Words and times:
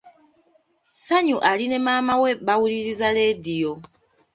Ssanyu 0.91 1.37
ali 1.49 1.65
ne 1.69 1.77
maama 1.85 2.13
we 2.21 2.29
bawuliriza 2.45 3.07
leediyo. 3.17 3.73